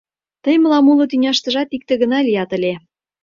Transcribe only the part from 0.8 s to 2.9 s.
уло тӱняштыжат икте гына лият ыле.